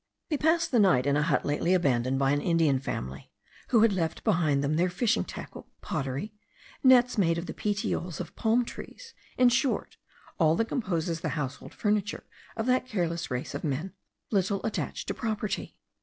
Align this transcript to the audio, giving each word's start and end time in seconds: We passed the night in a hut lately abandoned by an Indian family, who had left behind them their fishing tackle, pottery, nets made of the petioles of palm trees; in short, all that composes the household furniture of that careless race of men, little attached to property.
We 0.31 0.37
passed 0.37 0.71
the 0.71 0.79
night 0.79 1.05
in 1.05 1.15
a 1.15 1.21
hut 1.21 1.45
lately 1.45 1.75
abandoned 1.75 2.17
by 2.17 2.31
an 2.31 2.41
Indian 2.41 2.79
family, 2.79 3.31
who 3.67 3.81
had 3.81 3.93
left 3.93 4.23
behind 4.23 4.63
them 4.63 4.75
their 4.75 4.89
fishing 4.89 5.23
tackle, 5.23 5.67
pottery, 5.81 6.33
nets 6.83 7.19
made 7.19 7.37
of 7.37 7.45
the 7.45 7.53
petioles 7.53 8.19
of 8.19 8.35
palm 8.35 8.65
trees; 8.65 9.13
in 9.37 9.49
short, 9.49 9.97
all 10.39 10.55
that 10.55 10.65
composes 10.69 11.21
the 11.21 11.29
household 11.37 11.75
furniture 11.75 12.23
of 12.57 12.65
that 12.65 12.87
careless 12.87 13.29
race 13.29 13.53
of 13.53 13.63
men, 13.63 13.93
little 14.31 14.65
attached 14.65 15.07
to 15.09 15.13
property. 15.13 15.77